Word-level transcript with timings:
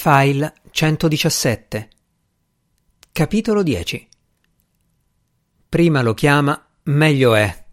File 0.00 0.54
117 0.70 1.88
Capitolo 3.10 3.64
10 3.64 4.08
Prima 5.68 6.02
lo 6.02 6.14
chiama, 6.14 6.68
meglio 6.84 7.34
è. 7.34 7.64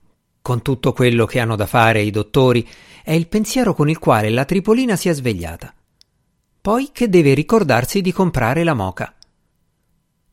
Con 0.42 0.64
tutto 0.64 0.92
quello 0.92 1.28
che 1.28 1.40
hanno 1.40 1.56
da 1.56 1.68
fare 1.68 2.02
i 2.02 2.10
dottori, 2.10 2.68
è 3.04 3.12
il 3.12 3.28
pensiero 3.28 3.76
con 3.76 3.90
il 3.90 4.00
quale 4.00 4.32
la 4.32 4.44
Tripolina 4.44 4.96
si 4.96 5.08
è 5.08 5.14
svegliata. 5.14 5.72
Poi 6.62 6.90
che 6.92 7.10
deve 7.10 7.36
ricordarsi 7.36 8.02
di 8.02 8.12
comprare 8.12 8.64
la 8.64 8.74
moca. 8.74 9.14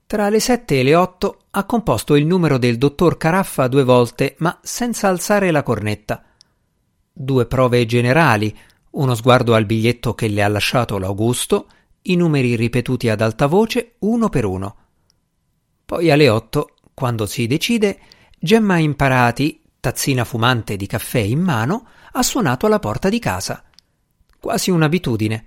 Tra 0.06 0.30
le 0.30 0.40
sette 0.40 0.80
e 0.80 0.84
le 0.84 0.95
otto 0.95 1.40
ha 1.50 1.64
composto 1.64 2.16
il 2.16 2.24
numero 2.24 2.56
del 2.56 2.79
dottor 2.79 3.18
Caraffa 3.18 3.68
due 3.68 3.84
volte, 3.84 4.36
ma 4.38 4.59
senza 4.62 5.09
alzare 5.09 5.50
la 5.50 5.62
cornetta. 5.62 6.24
Due 7.12 7.45
prove 7.45 7.84
generali, 7.84 8.59
uno 8.93 9.14
sguardo 9.14 9.54
al 9.54 9.66
biglietto 9.66 10.14
che 10.14 10.29
le 10.29 10.43
ha 10.43 10.48
lasciato 10.48 10.96
l'Augusto, 10.96 11.66
i 12.03 12.16
numeri 12.16 12.57
ripetuti 12.57 13.09
ad 13.09 13.20
alta 13.20 13.47
voce 13.47 13.95
uno 14.01 14.29
per 14.29 14.45
uno. 14.45 14.77
Poi 15.84 16.10
alle 16.10 16.29
otto, 16.29 16.77
quando 16.95 17.27
si 17.27 17.47
decide, 17.47 18.01
Gemma 18.38 18.79
Imparati, 18.79 19.60
tazzina 19.79 20.24
fumante 20.24 20.77
di 20.77 20.87
caffè 20.87 21.19
in 21.19 21.41
mano, 21.41 21.87
ha 22.12 22.23
suonato 22.23 22.66
alla 22.66 22.79
porta 22.79 23.09
di 23.09 23.19
casa. 23.19 23.62
Quasi 24.38 24.70
un'abitudine. 24.70 25.45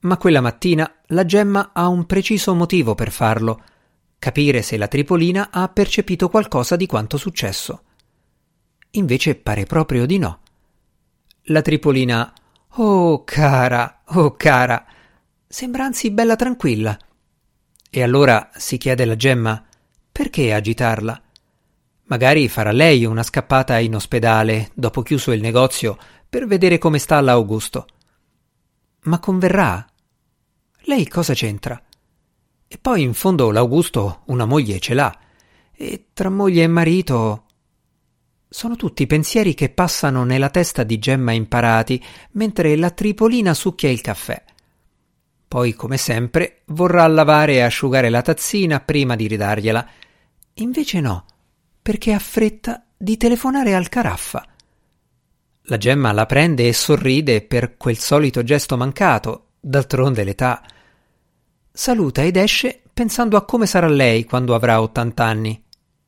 Ma 0.00 0.16
quella 0.16 0.40
mattina 0.40 0.92
la 1.08 1.24
Gemma 1.24 1.70
ha 1.72 1.88
un 1.88 2.06
preciso 2.06 2.54
motivo 2.54 2.94
per 2.94 3.10
farlo, 3.10 3.62
capire 4.18 4.62
se 4.62 4.76
la 4.76 4.88
Tripolina 4.88 5.50
ha 5.50 5.68
percepito 5.68 6.28
qualcosa 6.28 6.76
di 6.76 6.86
quanto 6.86 7.16
successo. 7.16 7.82
Invece 8.92 9.36
pare 9.36 9.64
proprio 9.64 10.06
di 10.06 10.18
no. 10.18 10.40
La 11.44 11.62
Tripolina 11.62 12.32
Oh, 12.74 13.24
cara, 13.24 14.02
oh, 14.06 14.36
cara. 14.36 14.86
Sembra 15.52 15.82
anzi 15.82 16.12
bella 16.12 16.36
tranquilla. 16.36 16.96
E 17.90 18.02
allora 18.04 18.50
si 18.54 18.78
chiede 18.78 19.04
la 19.04 19.16
gemma 19.16 19.60
perché 20.12 20.54
agitarla? 20.54 21.20
Magari 22.04 22.48
farà 22.48 22.70
lei 22.70 23.04
una 23.04 23.24
scappata 23.24 23.80
in 23.80 23.96
ospedale 23.96 24.70
dopo 24.74 25.02
chiuso 25.02 25.32
il 25.32 25.40
negozio 25.40 25.98
per 26.28 26.46
vedere 26.46 26.78
come 26.78 27.00
sta 27.00 27.20
l'Augusto. 27.20 27.86
Ma 29.02 29.18
converrà? 29.18 29.84
Lei 30.82 31.08
cosa 31.08 31.34
c'entra? 31.34 31.82
E 32.68 32.78
poi 32.78 33.02
in 33.02 33.12
fondo 33.12 33.50
l'Augusto 33.50 34.22
una 34.26 34.44
moglie 34.44 34.78
ce 34.78 34.94
l'ha. 34.94 35.18
E 35.72 36.06
tra 36.12 36.30
moglie 36.30 36.62
e 36.62 36.68
marito 36.68 37.46
sono 38.48 38.76
tutti 38.76 39.04
pensieri 39.04 39.54
che 39.54 39.70
passano 39.70 40.22
nella 40.22 40.50
testa 40.50 40.84
di 40.84 41.00
Gemma 41.00 41.32
imparati 41.32 42.00
mentre 42.34 42.76
la 42.76 42.90
Tripolina 42.90 43.52
succhia 43.52 43.90
il 43.90 44.00
caffè. 44.00 44.44
Poi, 45.50 45.74
come 45.74 45.96
sempre, 45.96 46.60
vorrà 46.66 47.04
lavare 47.08 47.54
e 47.54 47.62
asciugare 47.62 48.08
la 48.08 48.22
tazzina 48.22 48.78
prima 48.78 49.16
di 49.16 49.26
ridargliela. 49.26 49.84
Invece 50.54 51.00
no, 51.00 51.24
perché 51.82 52.12
ha 52.12 52.20
fretta 52.20 52.84
di 52.96 53.16
telefonare 53.16 53.74
al 53.74 53.88
caraffa. 53.88 54.46
La 55.62 55.76
Gemma 55.76 56.12
la 56.12 56.24
prende 56.26 56.68
e 56.68 56.72
sorride 56.72 57.42
per 57.42 57.76
quel 57.76 57.98
solito 57.98 58.44
gesto 58.44 58.76
mancato, 58.76 59.46
d'altronde 59.58 60.22
l'età. 60.22 60.62
Saluta 61.72 62.22
ed 62.22 62.36
esce 62.36 62.82
pensando 62.94 63.36
a 63.36 63.44
come 63.44 63.66
sarà 63.66 63.88
lei 63.88 64.22
quando 64.22 64.54
avrà 64.54 64.80
ottant'anni, 64.80 65.64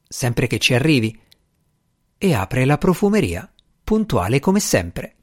sempre 0.07 0.47
che 0.47 0.61
ci 0.61 0.73
arrivi 0.73 1.21
e 2.17 2.33
apre 2.33 2.65
la 2.65 2.79
profumeria, 2.79 3.53
puntuale 3.83 4.39
come 4.39 4.61
sempre. 4.61 5.17